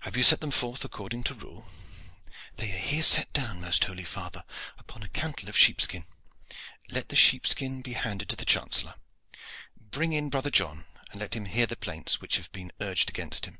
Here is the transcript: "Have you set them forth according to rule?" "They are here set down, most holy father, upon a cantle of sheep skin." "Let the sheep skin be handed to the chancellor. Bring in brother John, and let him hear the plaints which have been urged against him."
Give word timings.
"Have 0.00 0.16
you 0.16 0.22
set 0.22 0.40
them 0.40 0.50
forth 0.50 0.82
according 0.82 1.24
to 1.24 1.34
rule?" 1.34 1.66
"They 2.56 2.72
are 2.72 2.78
here 2.78 3.02
set 3.02 3.30
down, 3.34 3.60
most 3.60 3.84
holy 3.84 4.02
father, 4.04 4.44
upon 4.78 5.02
a 5.02 5.08
cantle 5.10 5.46
of 5.50 5.58
sheep 5.58 5.78
skin." 5.82 6.06
"Let 6.88 7.10
the 7.10 7.16
sheep 7.16 7.46
skin 7.46 7.82
be 7.82 7.92
handed 7.92 8.30
to 8.30 8.36
the 8.36 8.46
chancellor. 8.46 8.94
Bring 9.78 10.14
in 10.14 10.30
brother 10.30 10.48
John, 10.50 10.86
and 11.10 11.20
let 11.20 11.36
him 11.36 11.44
hear 11.44 11.66
the 11.66 11.76
plaints 11.76 12.18
which 12.18 12.38
have 12.38 12.50
been 12.50 12.72
urged 12.80 13.10
against 13.10 13.44
him." 13.44 13.58